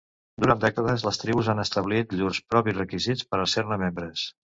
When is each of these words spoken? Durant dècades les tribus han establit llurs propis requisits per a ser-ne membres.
Durant 0.43 0.61
dècades 0.61 1.03
les 1.07 1.19
tribus 1.23 1.49
han 1.53 1.61
establit 1.63 2.15
llurs 2.21 2.39
propis 2.53 2.79
requisits 2.79 3.29
per 3.33 3.41
a 3.43 3.47
ser-ne 3.53 3.79
membres. 3.83 4.25